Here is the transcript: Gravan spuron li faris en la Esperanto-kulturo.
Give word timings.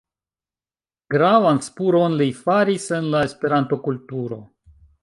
Gravan 1.15 1.61
spuron 1.67 2.17
li 2.23 2.29
faris 2.41 2.89
en 2.99 3.13
la 3.13 3.25
Esperanto-kulturo. 3.31 4.43